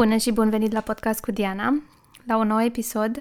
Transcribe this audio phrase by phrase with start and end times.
[0.00, 1.82] Bună și bun venit la podcast cu Diana,
[2.26, 3.20] la un nou episod.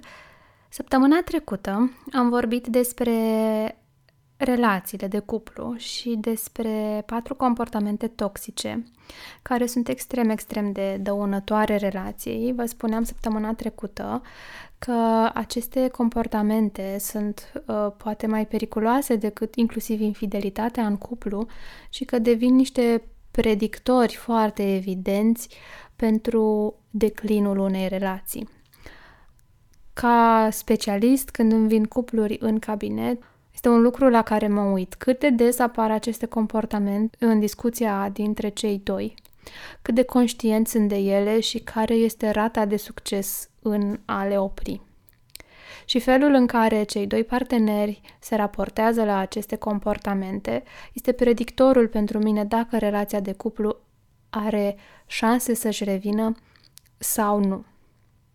[0.70, 3.14] Săptămâna trecută am vorbit despre
[4.38, 8.84] relațiile de cuplu și despre patru comportamente toxice
[9.42, 12.54] care sunt extrem, extrem de dăunătoare relației.
[12.54, 14.22] Vă spuneam săptămâna trecută
[14.78, 21.48] că aceste comportamente sunt uh, poate mai periculoase decât inclusiv infidelitatea în cuplu
[21.90, 25.50] și că devin niște predictori foarte evidenți
[26.00, 28.50] pentru declinul unei relații.
[29.94, 34.94] Ca specialist, când îmi vin cupluri în cabinet, este un lucru la care mă uit.
[34.94, 39.14] Cât de des apar aceste comportamente în discuția dintre cei doi,
[39.82, 44.38] cât de conștienți sunt de ele și care este rata de succes în a le
[44.38, 44.82] opri.
[45.86, 52.20] Și felul în care cei doi parteneri se raportează la aceste comportamente este predictorul pentru
[52.20, 53.78] mine dacă relația de cuplu
[54.30, 56.36] are șanse să-și revină
[56.98, 57.66] sau nu.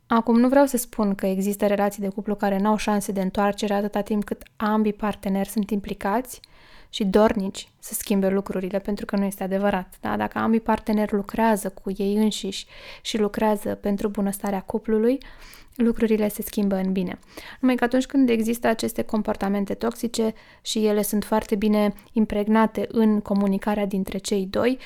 [0.06, 3.20] Acum, nu vreau să spun că există relații de cuplu care nu au șanse de
[3.20, 6.40] întoarcere atâta timp cât ambii parteneri sunt implicați
[6.88, 9.94] și dornici să schimbe lucrurile, pentru că nu este adevărat.
[10.00, 10.16] Da?
[10.16, 12.66] Dacă ambii parteneri lucrează cu ei înșiși
[13.02, 15.18] și lucrează pentru bunăstarea cuplului,
[15.74, 17.18] lucrurile se schimbă în bine.
[17.60, 23.20] Numai că atunci când există aceste comportamente toxice și ele sunt foarte bine impregnate în
[23.20, 24.78] comunicarea dintre cei doi,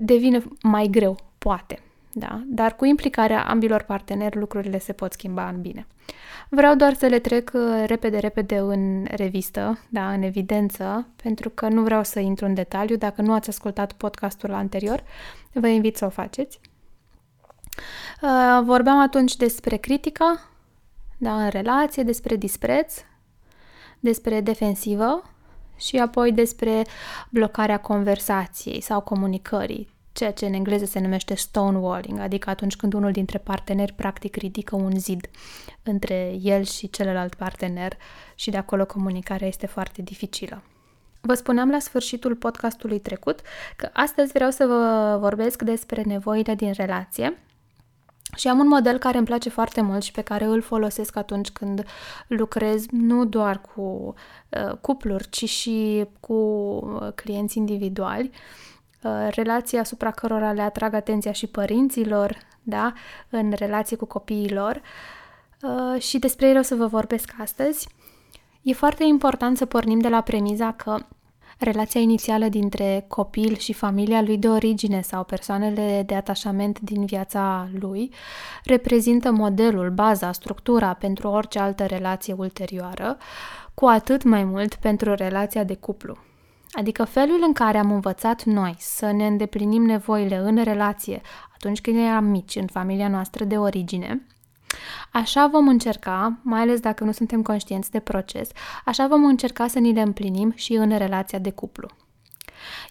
[0.00, 1.78] devine mai greu, poate.
[2.12, 2.42] Da?
[2.46, 5.86] Dar cu implicarea ambilor parteneri lucrurile se pot schimba în bine.
[6.48, 11.68] Vreau doar să le trec uh, repede, repede în revistă, da, în evidență, pentru că
[11.68, 12.96] nu vreau să intru în detaliu.
[12.96, 15.02] Dacă nu ați ascultat podcastul anterior,
[15.52, 16.60] vă invit să o faceți.
[18.22, 20.24] Uh, vorbeam atunci despre critică,
[21.18, 22.94] da, în relație, despre dispreț,
[24.00, 25.22] despre defensivă
[25.80, 26.84] și apoi despre
[27.30, 33.12] blocarea conversației sau comunicării, ceea ce în engleză se numește stonewalling, adică atunci când unul
[33.12, 35.30] dintre parteneri practic ridică un zid
[35.82, 37.96] între el și celălalt partener
[38.34, 40.62] și de acolo comunicarea este foarte dificilă.
[41.20, 43.40] Vă spuneam la sfârșitul podcastului trecut
[43.76, 47.38] că astăzi vreau să vă vorbesc despre nevoile din relație
[48.36, 51.50] și am un model care îmi place foarte mult și pe care îl folosesc atunci
[51.50, 51.84] când
[52.26, 54.14] lucrez nu doar cu
[54.48, 58.30] uh, cupluri, ci și cu uh, clienți individuali,
[59.02, 62.92] uh, relații asupra cărora le atrag atenția și părinților, da,
[63.30, 64.82] în relație cu copiilor.
[65.62, 67.88] Uh, și despre ele o să vă vorbesc astăzi.
[68.62, 70.98] E foarte important să pornim de la premiza că
[71.60, 77.68] relația inițială dintre copil și familia lui de origine sau persoanele de atașament din viața
[77.80, 78.10] lui
[78.64, 83.16] reprezintă modelul, baza, structura pentru orice altă relație ulterioară,
[83.74, 86.16] cu atât mai mult pentru relația de cuplu.
[86.72, 91.20] Adică felul în care am învățat noi să ne îndeplinim nevoile în relație
[91.54, 94.26] atunci când eram mici în familia noastră de origine,
[95.12, 98.48] Așa vom încerca, mai ales dacă nu suntem conștienți de proces,
[98.84, 101.88] așa vom încerca să ni le împlinim și în relația de cuplu.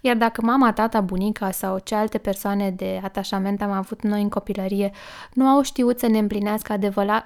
[0.01, 4.29] Iar dacă mama, tata, bunica sau ce alte persoane de atașament am avut noi în
[4.29, 4.91] copilărie
[5.33, 6.77] nu au știut să ne împlinească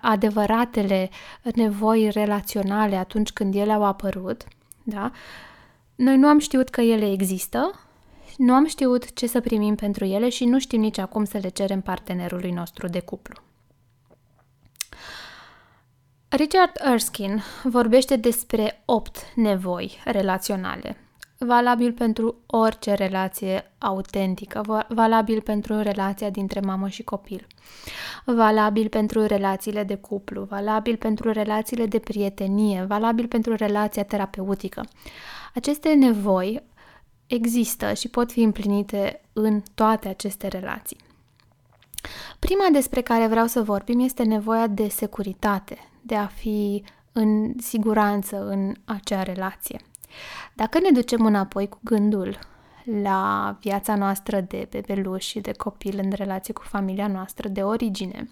[0.01, 1.09] adevăratele
[1.55, 4.43] nevoi relaționale atunci când ele au apărut,
[4.83, 5.11] da?
[5.95, 7.71] Noi nu am știut că ele există,
[8.37, 11.49] nu am știut ce să primim pentru ele și nu știm nici acum să le
[11.49, 13.35] cerem partenerului nostru de cuplu.
[16.35, 20.97] Richard Erskine vorbește despre opt nevoi relaționale,
[21.37, 27.47] valabil pentru orice relație autentică, valabil pentru relația dintre mamă și copil,
[28.25, 34.85] valabil pentru relațiile de cuplu, valabil pentru relațiile de prietenie, valabil pentru relația terapeutică.
[35.53, 36.63] Aceste nevoi
[37.27, 40.97] există și pot fi împlinite în toate aceste relații.
[42.39, 48.47] Prima despre care vreau să vorbim este nevoia de securitate, de a fi în siguranță
[48.47, 49.79] în acea relație.
[50.53, 52.39] Dacă ne ducem înapoi cu gândul
[53.01, 58.29] la viața noastră de bebeluș și de copil în relație cu familia noastră de origine,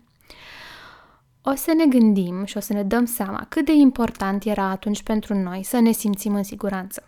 [1.42, 5.04] o să ne gândim și o să ne dăm seama cât de important era atunci
[5.04, 7.04] pentru noi să ne simțim în siguranță.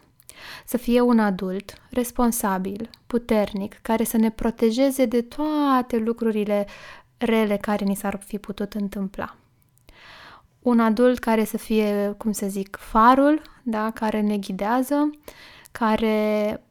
[0.65, 6.67] Să fie un adult responsabil, puternic, care să ne protejeze de toate lucrurile
[7.17, 9.35] rele care ni s-ar fi putut întâmpla
[10.63, 15.09] un adult care să fie, cum să zic, farul, da, care ne ghidează,
[15.71, 16.61] care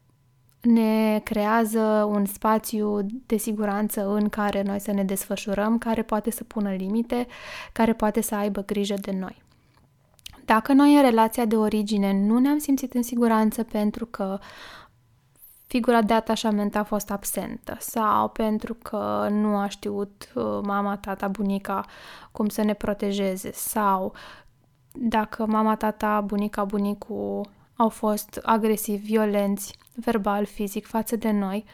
[0.60, 6.44] ne creează un spațiu de siguranță în care noi să ne desfășurăm, care poate să
[6.44, 7.26] pună limite,
[7.72, 9.42] care poate să aibă grijă de noi.
[10.44, 14.38] Dacă noi în relația de origine nu ne-am simțit în siguranță pentru că
[15.72, 21.28] figura de atașament a fost absentă sau pentru că nu a știut uh, mama, tata,
[21.28, 21.84] bunica
[22.32, 24.12] cum să ne protejeze sau
[24.92, 31.64] dacă mama, tata, bunica, bunicul au fost agresivi, violenți, verbal, fizic față de noi,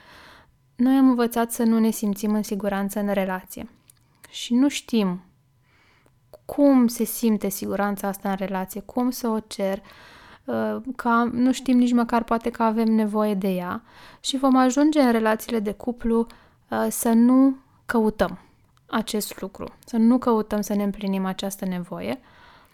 [0.76, 3.70] noi am învățat să nu ne simțim în siguranță în relație.
[4.30, 5.22] Și nu știm
[6.44, 9.84] cum se simte siguranța asta în relație, cum să o cer, uh,
[10.96, 13.82] că nu știm nici măcar poate că avem nevoie de ea.
[14.20, 16.26] Și vom ajunge în relațiile de cuplu
[16.68, 17.56] uh, să nu
[17.86, 18.38] căutăm
[18.86, 22.18] acest lucru, să nu căutăm să ne împlinim această nevoie.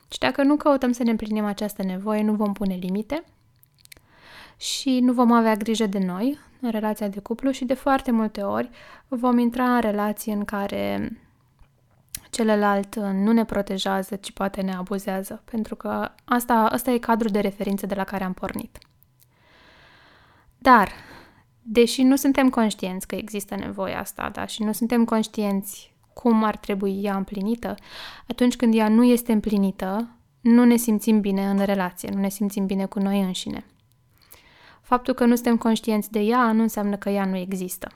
[0.08, 3.24] Și dacă nu căutăm să ne împlinim această nevoie, nu vom pune limite
[4.56, 8.42] și nu vom avea grijă de noi în relația de cuplu și de foarte multe
[8.42, 8.70] ori
[9.08, 11.12] vom intra în relații în care
[12.34, 17.40] celălalt nu ne protejează, ci poate ne abuzează, pentru că asta, asta e cadrul de
[17.40, 18.78] referință de la care am pornit.
[20.58, 20.92] Dar,
[21.62, 26.56] deși nu suntem conștienți că există nevoia asta, da, și nu suntem conștienți cum ar
[26.56, 27.74] trebui ea împlinită,
[28.28, 30.08] atunci când ea nu este împlinită,
[30.40, 33.64] nu ne simțim bine în relație, nu ne simțim bine cu noi înșine.
[34.80, 37.88] Faptul că nu suntem conștienți de ea nu înseamnă că ea nu există.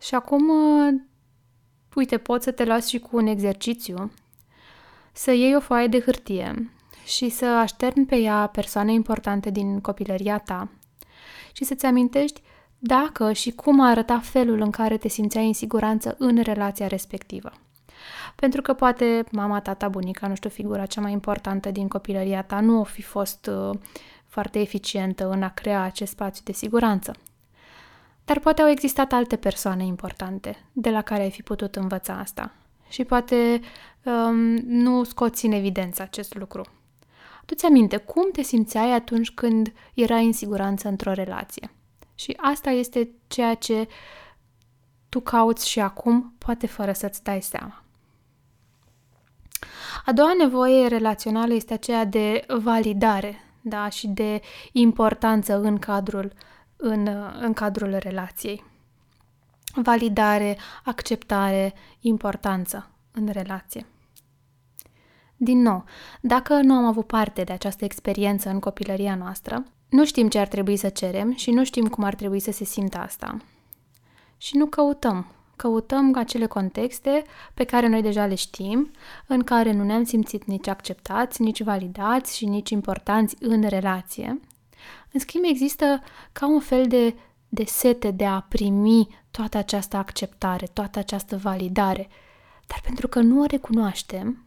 [0.00, 0.50] Și acum,
[1.96, 4.10] uite, poți să te las și cu un exercițiu,
[5.12, 6.70] să iei o foaie de hârtie
[7.04, 10.68] și să așterni pe ea persoane importante din copilăria ta
[11.52, 12.42] și să-ți amintești
[12.78, 17.52] dacă și cum a arăta felul în care te simțeai în siguranță în relația respectivă.
[18.34, 22.60] Pentru că poate mama, tata, bunica, nu știu, figura cea mai importantă din copilăria ta
[22.60, 23.78] nu o fi fost uh,
[24.26, 27.12] foarte eficientă în a crea acest spațiu de siguranță.
[28.26, 32.52] Dar poate au existat alte persoane importante de la care ai fi putut învăța asta.
[32.88, 33.60] Și poate
[34.02, 34.34] um,
[34.66, 36.64] nu scoți în evidență acest lucru.
[37.44, 41.70] Tu-ți aminte cum te simțeai atunci când erai în siguranță într-o relație.
[42.14, 43.88] Și asta este ceea ce
[45.08, 47.82] tu cauți și acum, poate fără să-ți dai seama.
[50.04, 54.40] A doua nevoie relațională este aceea de validare, da, și de
[54.72, 56.32] importanță în cadrul,
[56.76, 57.08] în,
[57.40, 58.64] în cadrul relației.
[59.74, 63.86] Validare, acceptare, importanță în relație.
[65.36, 65.84] Din nou,
[66.20, 70.46] dacă nu am avut parte de această experiență în copilăria noastră, nu știm ce ar
[70.46, 73.36] trebui să cerem și nu știm cum ar trebui să se simtă asta.
[74.36, 75.26] Și nu căutăm.
[75.56, 77.24] Căutăm acele contexte
[77.54, 78.90] pe care noi deja le știm,
[79.26, 84.40] în care nu ne-am simțit nici acceptați, nici validați și nici importanți în relație.
[85.12, 86.02] În schimb, există
[86.32, 87.14] ca un fel de,
[87.48, 92.08] de sete de a primi toată această acceptare, toată această validare.
[92.66, 94.44] Dar pentru că nu o recunoaștem,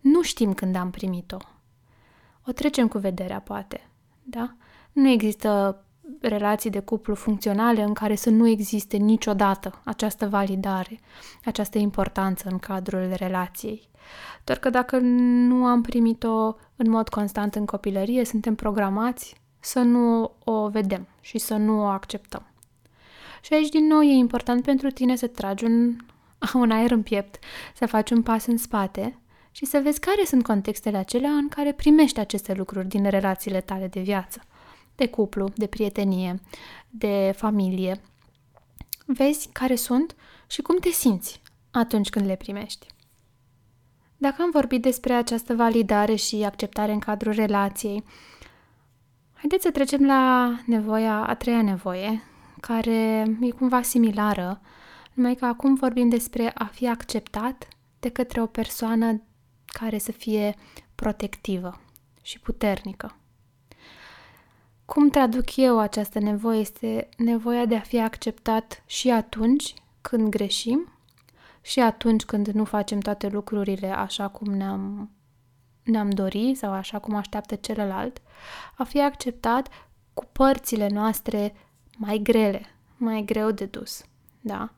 [0.00, 1.36] nu știm când am primit-o.
[2.46, 3.88] O trecem cu vederea, poate,
[4.22, 4.54] da?
[4.92, 5.82] Nu există
[6.20, 11.00] relații de cuplu funcționale în care să nu existe niciodată această validare,
[11.44, 13.88] această importanță în cadrul relației.
[14.44, 20.32] Doar că dacă nu am primit-o în mod constant în copilărie, suntem programați să nu
[20.44, 22.46] o vedem și să nu o acceptăm.
[23.42, 25.96] Și aici, din nou, e important pentru tine să tragi un,
[26.62, 27.38] un aer în piept,
[27.74, 29.18] să faci un pas în spate
[29.50, 33.86] și să vezi care sunt contextele acelea în care primești aceste lucruri din relațiile tale
[33.86, 34.40] de viață
[35.00, 36.40] de cuplu, de prietenie,
[36.88, 38.00] de familie.
[39.06, 41.40] Vezi care sunt și cum te simți
[41.70, 42.86] atunci când le primești.
[44.16, 48.04] Dacă am vorbit despre această validare și acceptare în cadrul relației,
[49.40, 52.22] haideți să trecem la nevoia, a treia nevoie,
[52.60, 54.60] care e cumva similară,
[55.12, 57.68] numai că acum vorbim despre a fi acceptat
[58.00, 59.22] de către o persoană
[59.66, 60.54] care să fie
[60.94, 61.80] protectivă
[62.22, 63.16] și puternică.
[64.84, 70.92] Cum traduc eu această nevoie este nevoia de a fi acceptat și atunci când greșim
[71.60, 75.10] și atunci când nu facem toate lucrurile așa cum ne-am,
[75.82, 78.20] ne-am dorit sau așa cum așteaptă celălalt,
[78.76, 79.68] a fi acceptat
[80.14, 81.54] cu părțile noastre
[81.96, 84.04] mai grele, mai greu de dus,
[84.40, 84.70] da?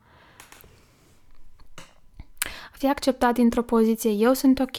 [2.45, 4.77] A fi acceptat dintr-o poziție eu sunt ok,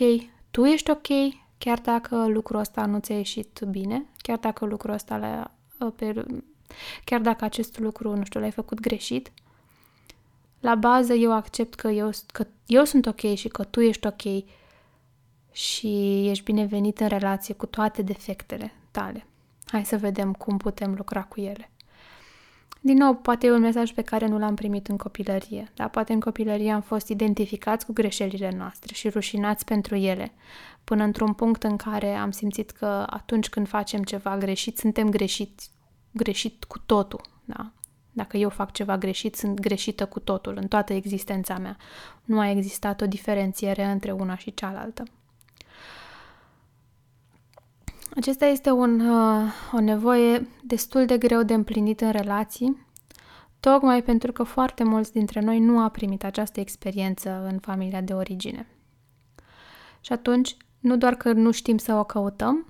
[0.50, 1.06] tu ești ok,
[1.58, 5.50] chiar dacă lucrul ăsta nu ți-a ieșit bine, chiar dacă lucrul ăsta l-a,
[5.90, 6.24] pe,
[7.04, 9.32] chiar dacă acest lucru, nu știu, l-ai făcut greșit,
[10.60, 14.22] la bază eu accept că eu, că eu sunt ok și că tu ești ok
[15.54, 19.26] și ești binevenit în relație cu toate defectele tale.
[19.66, 21.70] Hai să vedem cum putem lucra cu ele.
[22.80, 26.12] Din nou, poate e un mesaj pe care nu l-am primit în copilărie, dar poate
[26.12, 30.32] în copilărie am fost identificați cu greșelile noastre și rușinați pentru ele,
[30.84, 35.70] până într-un punct în care am simțit că atunci când facem ceva greșit, suntem greșiți,
[36.10, 37.72] greșit cu totul, Da?
[38.12, 41.76] Dacă eu fac ceva greșit, sunt greșită cu totul, în toată existența mea.
[42.24, 45.02] Nu a existat o diferențiere între una și cealaltă.
[48.16, 52.86] Acesta este un, uh, o nevoie destul de greu de împlinit în relații,
[53.60, 58.12] tocmai pentru că foarte mulți dintre noi nu a primit această experiență în familia de
[58.12, 58.66] origine.
[60.00, 62.66] Și atunci, nu doar că nu știm să o căutăm,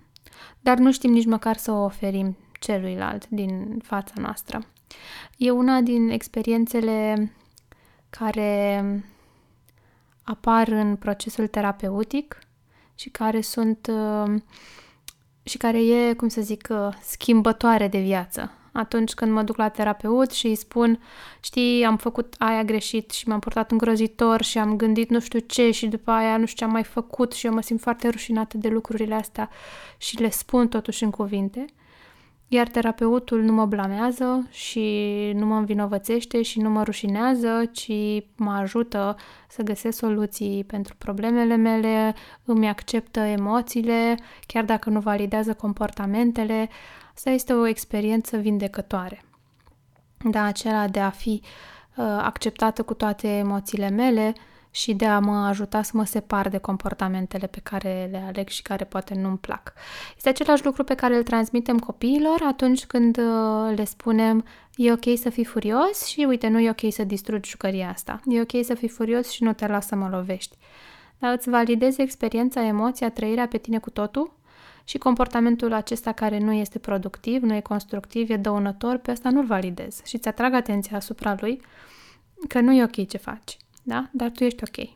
[0.60, 4.66] dar nu știm nici măcar să o oferim celuilalt din fața noastră.
[5.36, 7.32] E una din experiențele
[8.10, 8.84] care
[10.22, 12.38] apar în procesul terapeutic
[12.94, 14.34] și care sunt uh,
[15.44, 18.52] și care e, cum să zic, uh, schimbătoare de viață.
[18.72, 21.00] Atunci când mă duc la terapeut și îi spun,
[21.40, 25.70] știi, am făcut aia greșit și m-am purtat îngrozitor și am gândit nu știu ce
[25.70, 28.56] și după aia nu știu ce am mai făcut și eu mă simt foarte rușinată
[28.58, 29.50] de lucrurile astea
[29.96, 31.64] și le spun totuși în cuvinte,
[32.48, 37.92] iar terapeutul nu mă blamează și nu mă învinovățește și nu mă rușinează, ci
[38.36, 39.16] mă ajută
[39.48, 46.68] să găsesc soluții pentru problemele mele, îmi acceptă emoțiile, chiar dacă nu validează comportamentele.
[47.14, 49.24] Asta este o experiență vindecătoare.
[50.30, 51.42] Da, acela de a fi
[51.96, 54.32] uh, acceptată cu toate emoțiile mele,
[54.74, 58.62] și de a mă ajuta să mă separ de comportamentele pe care le aleg și
[58.62, 59.72] care poate nu-mi plac.
[60.16, 64.44] Este același lucru pe care îl transmitem copiilor atunci când uh, le spunem
[64.76, 68.20] e ok să fii furios și uite, nu e ok să distrugi jucăria asta.
[68.26, 70.56] E ok să fii furios și nu te lasă să mă lovești.
[71.18, 74.36] Dar îți validezi experiența, emoția, trăirea pe tine cu totul
[74.84, 79.46] și comportamentul acesta care nu este productiv, nu e constructiv, e dăunător, pe asta nu-l
[79.46, 81.60] validez și îți atrag atenția asupra lui
[82.48, 84.08] că nu e ok ce faci da?
[84.12, 84.90] Dar tu ești ok.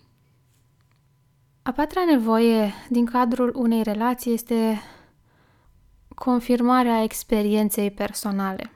[1.63, 4.81] A patra nevoie din cadrul unei relații este
[6.15, 8.71] confirmarea experienței personale.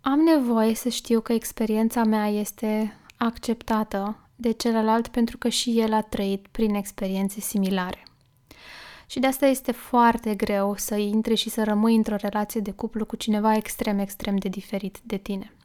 [0.00, 5.92] Am nevoie să știu că experiența mea este acceptată de celălalt pentru că și el
[5.92, 8.02] a trăit prin experiențe similare.
[9.06, 13.04] Și de asta este foarte greu să intri și să rămâi într-o relație de cuplu
[13.04, 15.55] cu cineva extrem, extrem de diferit de tine.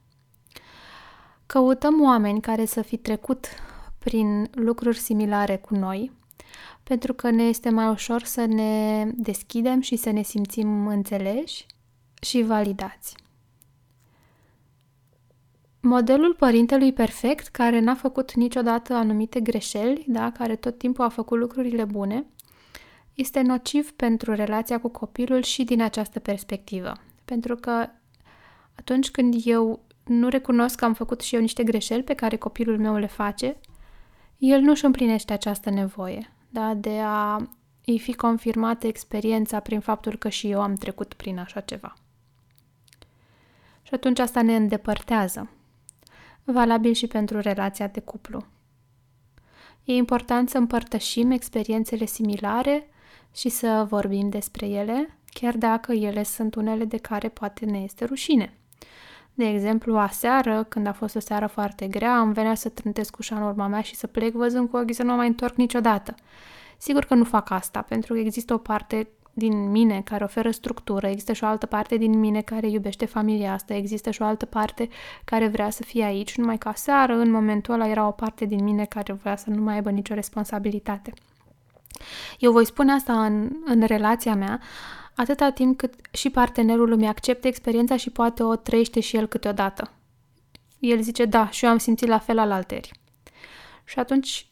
[1.52, 3.48] Căutăm oameni care să fi trecut
[4.00, 6.12] prin lucruri similare cu noi,
[6.84, 11.66] pentru că ne este mai ușor să ne deschidem și să ne simțim înțeleși
[12.22, 13.16] și validați.
[15.82, 21.40] Modelul părintelui perfect, care n-a făcut niciodată anumite greșeli, da, care tot timpul a făcut
[21.40, 22.26] lucrurile bune,
[23.14, 26.94] este nociv pentru relația cu copilul și din această perspectivă.
[27.26, 27.90] Pentru că
[28.76, 32.80] atunci când eu nu recunosc că am făcut și eu niște greșeli pe care copilul
[32.80, 33.58] meu le face,
[34.38, 37.50] el nu își împlinește această nevoie, da, de a
[37.86, 41.94] îi fi confirmată experiența prin faptul că și eu am trecut prin așa ceva.
[43.82, 45.50] Și atunci asta ne îndepărtează.
[46.44, 48.46] Valabil și pentru relația de cuplu.
[49.84, 52.90] E important să împărtășim experiențele similare
[53.36, 58.06] și să vorbim despre ele, chiar dacă ele sunt unele de care poate ne este
[58.06, 58.54] rușine.
[59.42, 63.36] De exemplu, aseară, când a fost o seară foarte grea, am venea să trântesc ușa
[63.36, 66.16] în urma mea și să plec văzând cu ochii să nu mă mai întorc niciodată.
[66.78, 71.08] Sigur că nu fac asta, pentru că există o parte din mine care oferă structură,
[71.08, 74.46] există și o altă parte din mine care iubește familia asta, există și o altă
[74.46, 74.90] parte
[75.24, 78.64] care vrea să fie aici, numai ca seară, în momentul ăla, era o parte din
[78.64, 81.14] mine care vrea să nu mai aibă nicio responsabilitate.
[82.40, 84.60] Eu voi spune asta în, în relația mea,
[85.22, 89.92] atâta timp cât și partenerul îmi acceptă experiența și poate o trăiește și el câteodată.
[90.80, 92.92] El zice, da, și eu am simțit la fel al alteri.
[93.84, 94.48] Și atunci,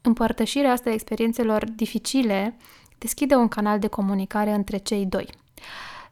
[0.00, 2.56] împărtășirea asta a experiențelor dificile
[2.98, 5.28] deschide un canal de comunicare între cei doi.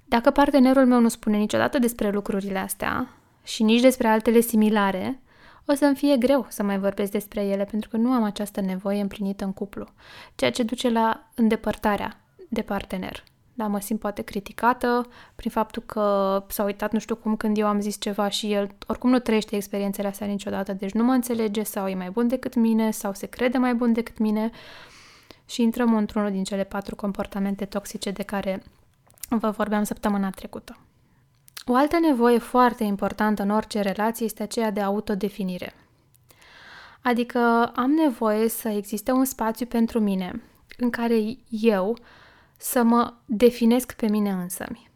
[0.05, 3.09] Dacă partenerul meu nu spune niciodată despre lucrurile astea
[3.43, 5.23] și nici despre altele similare,
[5.67, 9.01] o să-mi fie greu să mai vorbesc despre ele pentru că nu am această nevoie
[9.01, 9.87] împlinită în cuplu,
[10.35, 16.45] ceea ce duce la îndepărtarea de partener da, mă simt poate criticată prin faptul că
[16.49, 19.57] s-a uitat nu știu cum când eu am zis ceva și el oricum nu trăiește
[19.57, 23.27] experiențele astea niciodată, deci nu mă înțelege sau e mai bun decât mine sau se
[23.27, 24.51] crede mai bun decât mine
[25.47, 28.63] și intrăm într-unul din cele patru comportamente toxice de care
[29.29, 30.79] vă vorbeam săptămâna trecută.
[31.67, 35.75] O altă nevoie foarte importantă în orice relație este aceea de autodefinire.
[37.03, 40.43] Adică am nevoie să existe un spațiu pentru mine
[40.77, 41.97] în care eu
[42.63, 44.91] să mă definesc pe mine însămi.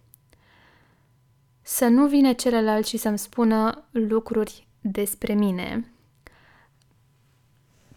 [1.62, 5.92] Să nu vine celălalt și să-mi spună lucruri despre mine,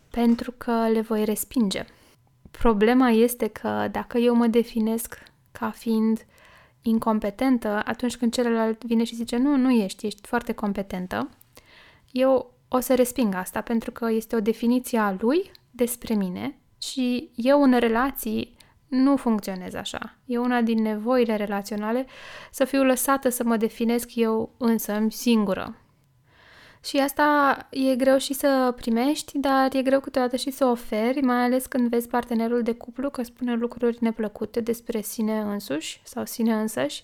[0.10, 1.86] pentru că le voi respinge.
[2.52, 5.18] Problema este că dacă eu mă definesc
[5.52, 6.26] ca fiind
[6.82, 11.30] incompetentă atunci când celălalt vine și zice nu, nu ești, ești foarte competentă,
[12.12, 17.30] eu o să resping asta pentru că este o definiție a lui despre mine și
[17.36, 18.57] eu în relații
[18.88, 20.16] nu funcționez așa.
[20.26, 22.06] E una din nevoile relaționale.
[22.52, 25.76] Să fiu lăsată să mă definesc eu însă singură.
[26.84, 31.44] Și asta e greu și să primești, dar e greu câteodată și să oferi, mai
[31.44, 36.54] ales când vezi partenerul de cuplu că spune lucruri neplăcute despre sine însuși sau sine
[36.54, 37.04] însăși.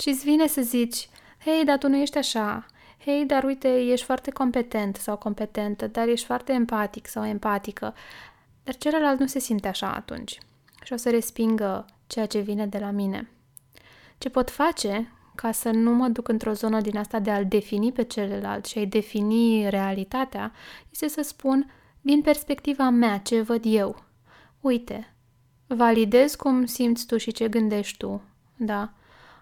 [0.00, 1.08] Și îți vine să zici,
[1.44, 2.66] hei, dar tu nu ești așa,
[3.04, 7.94] hei, dar uite, ești foarte competent sau competentă, dar ești foarte empatic sau empatică,
[8.64, 10.38] dar celălalt nu se simte așa atunci
[10.86, 13.30] și o să respingă ceea ce vine de la mine.
[14.18, 17.92] Ce pot face ca să nu mă duc într-o zonă din asta de a-l defini
[17.92, 20.52] pe celălalt și a-i defini realitatea,
[20.90, 24.04] este să spun din perspectiva mea ce văd eu.
[24.60, 25.14] Uite,
[25.66, 28.22] validez cum simți tu și ce gândești tu,
[28.56, 28.92] da?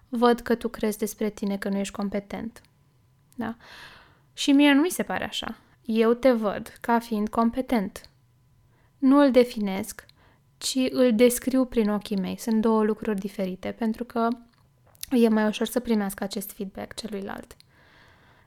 [0.09, 2.61] Văd că tu crezi despre tine că nu ești competent,
[3.35, 3.55] da?
[4.33, 5.57] Și mie nu mi se pare așa.
[5.81, 8.09] Eu te văd ca fiind competent.
[8.97, 10.05] Nu îl definesc,
[10.65, 12.37] ci îl descriu prin ochii mei.
[12.37, 14.27] Sunt două lucruri diferite, pentru că
[15.09, 17.55] e mai ușor să primească acest feedback celuilalt.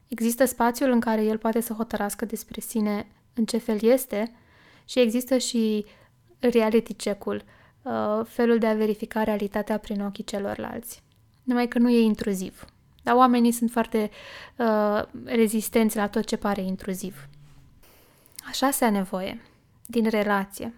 [0.08, 4.32] Există spațiul în care el poate să hotărască despre sine în ce fel este
[4.84, 5.84] și există și
[6.38, 7.44] reality check-ul,
[7.82, 11.02] uh, felul de a verifica realitatea prin ochii celorlalți.
[11.42, 12.64] Numai că nu e intruziv.
[13.02, 14.10] Dar oamenii sunt foarte
[14.56, 17.28] uh, rezistenți la tot ce pare intruziv.
[18.48, 19.40] Așa se a nevoie
[19.86, 20.74] din relație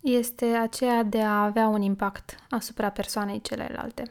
[0.00, 4.02] este aceea de a avea un impact asupra persoanei celelalte.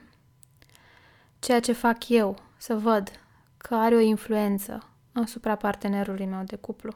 [1.39, 3.11] Ceea ce fac eu, să văd
[3.57, 6.93] că are o influență asupra partenerului meu de cuplu.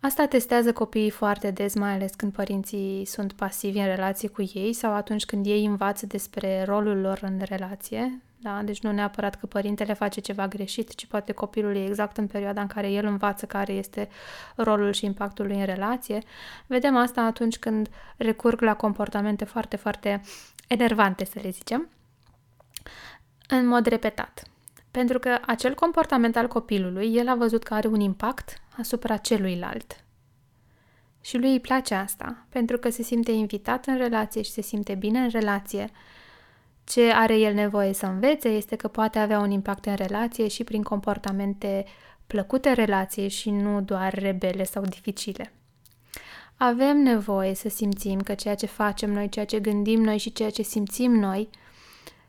[0.00, 4.72] Asta testează copiii foarte des, mai ales când părinții sunt pasivi în relație cu ei
[4.72, 8.20] sau atunci când ei învață despre rolul lor în relație.
[8.38, 8.62] Da?
[8.62, 12.60] Deci nu neapărat că părintele face ceva greșit, ci poate copilul e exact în perioada
[12.60, 14.08] în care el învață care este
[14.56, 16.22] rolul și impactul lui în relație.
[16.66, 20.20] Vedem asta atunci când recurg la comportamente foarte, foarte
[20.68, 21.88] enervante, să le zicem,
[23.48, 24.42] în mod repetat.
[24.96, 30.04] Pentru că acel comportament al copilului, el a văzut că are un impact asupra celuilalt.
[31.20, 34.94] Și lui îi place asta, pentru că se simte invitat în relație și se simte
[34.94, 35.90] bine în relație.
[36.84, 40.64] Ce are el nevoie să învețe este că poate avea un impact în relație și
[40.64, 41.84] prin comportamente
[42.26, 45.52] plăcute relației și nu doar rebele sau dificile.
[46.56, 50.50] Avem nevoie să simțim că ceea ce facem noi, ceea ce gândim noi și ceea
[50.50, 51.48] ce simțim noi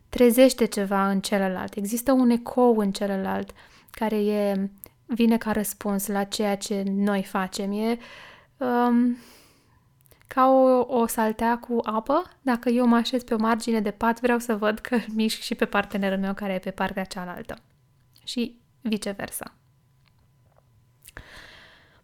[0.10, 1.76] trezește ceva în celălalt.
[1.76, 3.52] Există un ecou în celălalt
[3.92, 4.70] care e
[5.06, 7.72] vine ca răspuns la ceea ce noi facem.
[7.72, 7.98] E
[8.58, 9.18] um,
[10.28, 12.32] ca o, o saltea cu apă.
[12.42, 15.56] Dacă eu mă așez pe o margine de pat, vreau să văd că mișc și
[15.56, 17.58] pe partenerul meu care e pe partea cealaltă.
[18.24, 19.54] Și viceversa.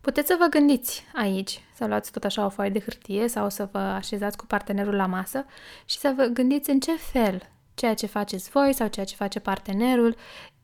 [0.01, 3.69] Puteți să vă gândiți aici, să luați tot așa o foaie de hârtie sau să
[3.71, 5.45] vă așezați cu partenerul la masă
[5.85, 9.39] și să vă gândiți în ce fel ceea ce faceți voi sau ceea ce face
[9.39, 10.15] partenerul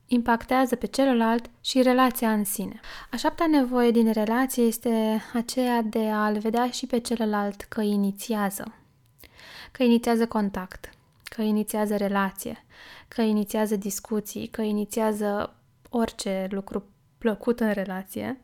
[0.09, 2.79] impactează pe celălalt și relația în sine.
[3.11, 8.73] A șaptea nevoie din relație este aceea de a-l vedea și pe celălalt că inițiază.
[9.71, 10.89] Că inițiază contact,
[11.23, 12.65] că inițiază relație,
[13.07, 15.55] că inițiază discuții, că inițiază
[15.89, 16.83] orice lucru
[17.17, 18.41] plăcut în relație.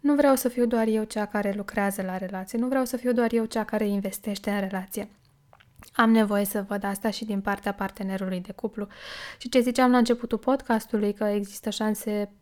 [0.00, 3.12] Nu vreau să fiu doar eu cea care lucrează la relație, nu vreau să fiu
[3.12, 5.08] doar eu cea care investește în relație.
[5.92, 8.86] Am nevoie să văd asta și din partea partenerului de cuplu.
[9.38, 12.32] Și ce ziceam la începutul podcastului, că există șanse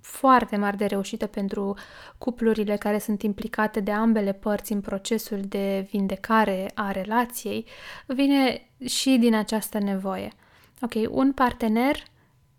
[0.00, 1.76] foarte mari de reușită pentru
[2.18, 7.66] cuplurile care sunt implicate de ambele părți în procesul de vindecare a relației,
[8.06, 10.32] vine și din această nevoie.
[10.80, 12.02] Ok, un partener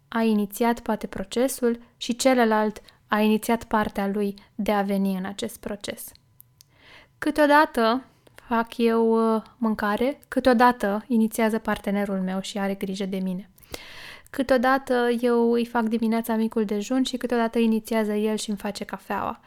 [0.08, 5.60] a inițiat poate procesul și celălalt a inițiat partea lui de a veni în acest
[5.60, 6.12] proces.
[7.17, 8.04] Câteodată
[8.55, 13.49] fac eu uh, mâncare, câteodată inițiază partenerul meu și are grijă de mine.
[14.29, 19.39] Câteodată eu îi fac dimineața micul dejun și câteodată inițiază el și îmi face cafeaua.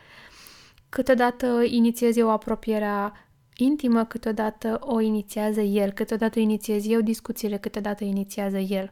[0.88, 3.12] Câteodată inițiez eu apropierea
[3.56, 8.88] intimă, câteodată o inițiază el, câteodată inițiez eu discuțiile, câteodată inițiază el.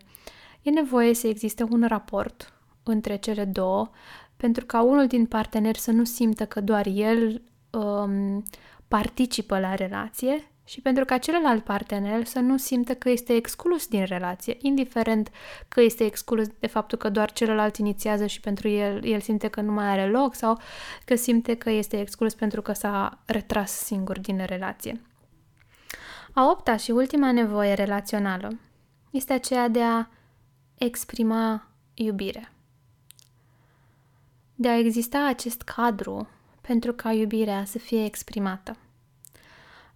[0.62, 3.90] E nevoie să existe un raport între cele două,
[4.36, 8.44] pentru ca unul din parteneri să nu simtă că doar el um,
[8.92, 14.04] participă la relație și pentru ca celălalt partener să nu simtă că este exclus din
[14.04, 15.30] relație, indiferent
[15.68, 19.60] că este exclus de faptul că doar celălalt inițiază și pentru el, el simte că
[19.60, 20.58] nu mai are loc sau
[21.04, 25.00] că simte că este exclus pentru că s-a retras singur din relație.
[26.32, 28.58] A opta și ultima nevoie relațională
[29.10, 30.06] este aceea de a
[30.78, 32.52] exprima iubire.
[34.54, 36.28] De a exista acest cadru
[36.62, 38.76] pentru ca iubirea să fie exprimată.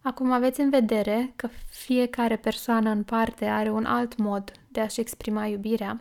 [0.00, 5.00] Acum aveți în vedere că fiecare persoană în parte are un alt mod de a-și
[5.00, 6.00] exprima iubirea,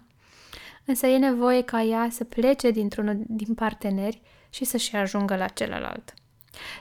[0.86, 6.14] însă e nevoie ca ea să plece dintr-unul din parteneri și să-și ajungă la celălalt.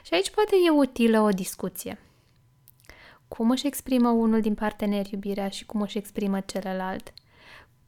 [0.03, 1.99] Și aici poate e utilă o discuție.
[3.27, 7.13] Cum își exprimă unul din parteneri iubirea și cum își exprimă celălalt?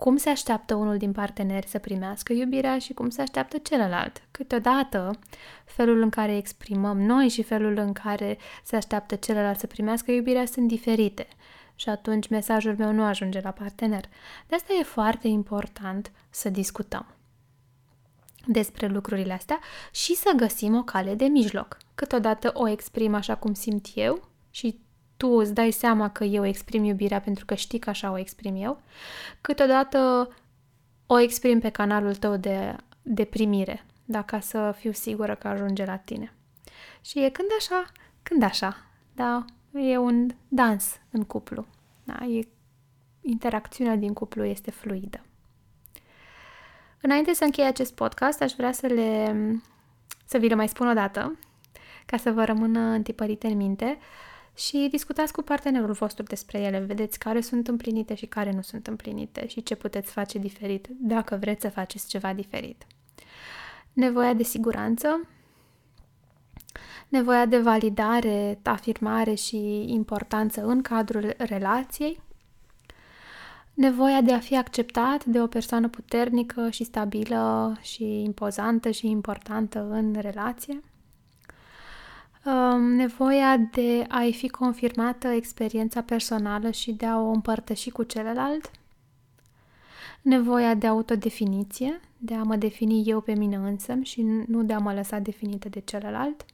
[0.03, 4.21] Cum se așteaptă unul din parteneri să primească iubirea și cum se așteaptă celălalt?
[4.31, 5.19] Câteodată,
[5.65, 10.45] felul în care exprimăm noi și felul în care se așteaptă celălalt să primească iubirea
[10.45, 11.27] sunt diferite
[11.75, 14.05] și atunci mesajul meu nu ajunge la partener.
[14.47, 17.05] De asta e foarte important să discutăm
[18.45, 19.59] despre lucrurile astea
[19.91, 21.77] și să găsim o cale de mijloc.
[21.95, 24.79] Câteodată o exprim așa cum simt eu și
[25.17, 28.55] tu îți dai seama că eu exprim iubirea pentru că știi că așa o exprim
[28.55, 28.81] eu,
[29.41, 30.29] câteodată
[31.05, 35.85] o exprim pe canalul tău de, de primire, da, ca să fiu sigură că ajunge
[35.85, 36.33] la tine.
[37.01, 37.85] Și e când așa,
[38.23, 38.77] când așa,
[39.15, 41.65] da, e un dans în cuplu,
[42.03, 42.47] da, e,
[43.21, 45.21] interacțiunea din cuplu este fluidă.
[47.01, 49.35] Înainte să închei acest podcast, aș vrea să le
[50.25, 51.39] să vi le mai spun o dată,
[52.05, 53.97] ca să vă rămână întipărite în minte
[54.57, 56.79] și discutați cu partenerul vostru despre ele.
[56.79, 61.35] Vedeți care sunt împlinite și care nu sunt împlinite și ce puteți face diferit dacă
[61.35, 62.85] vreți să faceți ceva diferit.
[63.93, 65.27] Nevoia de siguranță,
[67.07, 72.21] nevoia de validare, afirmare și importanță în cadrul relației,
[73.73, 79.87] nevoia de a fi acceptat de o persoană puternică și stabilă și impozantă și importantă
[79.89, 80.81] în relație,
[82.77, 88.71] nevoia de a-i fi confirmată experiența personală și de a o împărtăși cu celălalt,
[90.21, 94.79] nevoia de autodefiniție, de a mă defini eu pe mine însă și nu de a
[94.79, 96.45] mă lăsa definită de celălalt,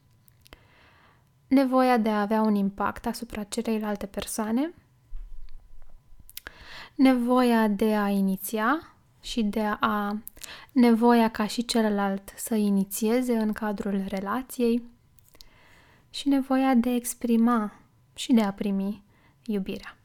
[1.48, 4.74] nevoia de a avea un impact asupra celeilalte persoane,
[6.96, 10.18] nevoia de a iniția și de a
[10.72, 14.84] nevoia ca și celălalt să inițieze în cadrul relației,
[16.14, 17.74] și nevoia de a exprima
[18.16, 19.04] și de a primi
[19.46, 19.98] iubirea.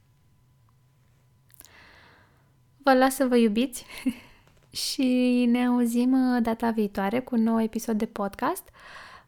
[2.82, 3.84] Vă las să vă iubiți
[4.86, 8.68] și ne auzim uh, data viitoare cu un nou episod de podcast.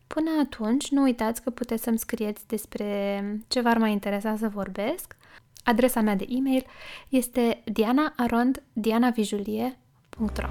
[0.06, 5.16] Până atunci, nu uitați că puteți să-mi scrieți despre ce v-ar mai interesa să vorbesc.
[5.64, 6.66] Adresa mea de e-mail
[7.08, 10.48] este dianaarond.dianavijulie.ro